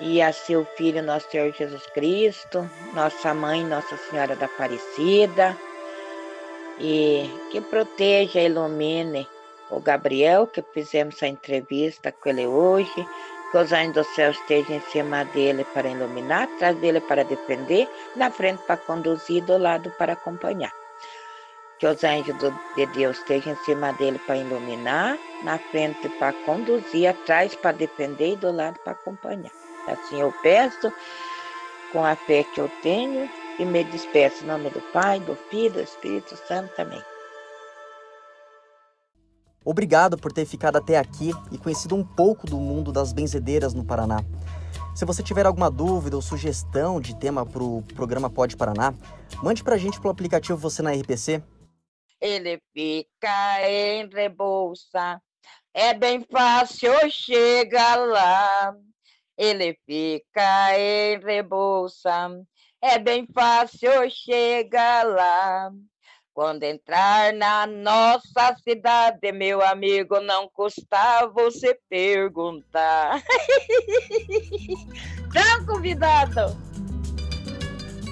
e 0.00 0.20
a 0.20 0.32
seu 0.32 0.64
Filho, 0.76 1.04
nosso 1.04 1.30
Senhor 1.30 1.54
Jesus 1.54 1.86
Cristo, 1.94 2.68
nossa 2.92 3.32
Mãe, 3.32 3.64
Nossa 3.64 3.96
Senhora 3.96 4.34
da 4.34 4.46
Aparecida, 4.46 5.56
e 6.80 7.30
que 7.50 7.60
proteja 7.60 8.40
e 8.40 8.46
ilumine 8.46 9.28
o 9.70 9.80
Gabriel, 9.80 10.46
que 10.46 10.62
fizemos 10.72 11.22
a 11.22 11.28
entrevista 11.28 12.12
com 12.12 12.28
ele 12.30 12.46
hoje, 12.46 13.06
que 13.50 13.58
os 13.58 13.72
anjos 13.72 13.94
do 13.94 14.04
céu 14.14 14.30
estejam 14.30 14.76
em 14.76 14.80
cima 14.80 15.24
dele 15.24 15.64
para 15.74 15.88
iluminar, 15.88 16.44
atrás 16.44 16.76
dele 16.78 17.00
para 17.00 17.24
defender, 17.24 17.88
na 18.16 18.30
frente 18.30 18.62
para 18.66 18.76
conduzir, 18.76 19.44
do 19.44 19.58
lado 19.58 19.90
para 19.98 20.12
acompanhar 20.14 20.72
que 21.78 21.86
os 21.86 22.02
anjos 22.02 22.34
de 22.76 22.86
Deus 22.86 23.18
estejam 23.18 23.52
em 23.52 23.56
cima 23.64 23.92
dele 23.92 24.18
para 24.26 24.36
iluminar, 24.36 25.16
na 25.44 25.58
frente 25.58 26.08
para 26.18 26.32
conduzir, 26.44 27.08
atrás 27.08 27.54
para 27.54 27.72
defender 27.72 28.32
e 28.32 28.36
do 28.36 28.50
lado 28.50 28.78
para 28.80 28.92
acompanhar. 28.92 29.52
Assim 29.86 30.20
eu 30.20 30.34
peço, 30.42 30.92
com 31.92 32.04
a 32.04 32.16
fé 32.16 32.42
que 32.42 32.60
eu 32.60 32.68
tenho, 32.82 33.30
e 33.58 33.64
me 33.64 33.84
despeço 33.84 34.44
em 34.44 34.46
nome 34.46 34.70
do 34.70 34.80
Pai, 34.92 35.20
do 35.20 35.34
Filho, 35.34 35.74
do 35.74 35.80
Espírito 35.80 36.36
Santo 36.46 36.74
também. 36.74 37.02
Obrigado 39.64 40.16
por 40.16 40.32
ter 40.32 40.46
ficado 40.46 40.76
até 40.76 40.96
aqui 40.96 41.30
e 41.52 41.58
conhecido 41.58 41.94
um 41.94 42.04
pouco 42.04 42.46
do 42.46 42.56
mundo 42.58 42.92
das 42.92 43.12
benzedeiras 43.12 43.74
no 43.74 43.84
Paraná. 43.84 44.24
Se 44.94 45.04
você 45.04 45.22
tiver 45.22 45.46
alguma 45.46 45.70
dúvida 45.70 46.16
ou 46.16 46.22
sugestão 46.22 47.00
de 47.00 47.14
tema 47.14 47.44
para 47.44 47.62
o 47.62 47.82
programa 47.94 48.30
Pode 48.30 48.56
Paraná, 48.56 48.94
mande 49.42 49.62
para 49.62 49.74
a 49.74 49.78
gente 49.78 50.00
pelo 50.00 50.12
aplicativo 50.12 50.56
Você 50.58 50.82
na 50.82 50.92
RPC 50.92 51.42
ele 52.20 52.60
fica 52.72 53.68
em 53.68 54.08
Rebolsa. 54.08 55.20
É 55.72 55.94
bem 55.94 56.24
fácil 56.30 56.92
chegar 57.10 57.96
lá. 57.96 58.74
Ele 59.36 59.78
fica 59.86 60.78
em 60.78 61.18
Rebolsa. 61.20 62.30
É 62.80 62.98
bem 62.98 63.26
fácil 63.34 64.08
chegar 64.08 65.04
lá. 65.04 65.70
Quando 66.32 66.62
entrar 66.62 67.32
na 67.32 67.66
nossa 67.66 68.54
cidade, 68.62 69.32
meu 69.32 69.60
amigo, 69.60 70.20
não 70.20 70.48
custa 70.48 71.26
você 71.34 71.76
perguntar. 71.90 73.20
Tchau, 75.32 75.66
convidado! 75.66 76.56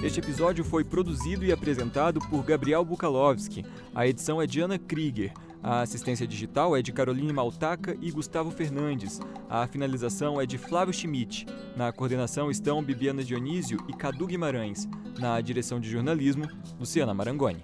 Este 0.03 0.19
episódio 0.19 0.65
foi 0.65 0.83
produzido 0.83 1.45
e 1.45 1.53
apresentado 1.53 2.19
por 2.29 2.43
Gabriel 2.43 2.83
Bukalovski. 2.83 3.65
A 3.95 4.05
edição 4.05 4.41
é 4.41 4.45
de 4.45 4.59
Ana 4.59 4.77
Krieger. 4.77 5.31
A 5.67 5.81
assistência 5.81 6.25
digital 6.25 6.77
é 6.77 6.81
de 6.81 6.93
Caroline 6.93 7.33
Maltaca 7.33 7.97
e 8.01 8.09
Gustavo 8.09 8.49
Fernandes. 8.49 9.19
A 9.49 9.67
finalização 9.67 10.39
é 10.39 10.45
de 10.45 10.57
Flávio 10.57 10.93
Schmidt. 10.93 11.45
Na 11.75 11.91
coordenação 11.91 12.49
estão 12.49 12.81
Bibiana 12.81 13.21
Dionísio 13.21 13.77
e 13.85 13.91
Cadu 13.91 14.27
Guimarães. 14.27 14.87
Na 15.19 15.41
direção 15.41 15.77
de 15.77 15.89
jornalismo, 15.89 16.47
Luciana 16.79 17.13
Marangoni. 17.13 17.61